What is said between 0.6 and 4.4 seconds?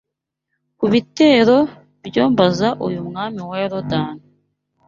kubitero byo mbaza uyu mwami wa Yorodani